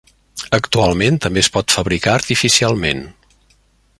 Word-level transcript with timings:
Actualment 0.57 1.19
també 1.25 1.43
es 1.43 1.51
pot 1.57 1.77
fabricar 1.77 2.15
artificialment. 2.21 3.07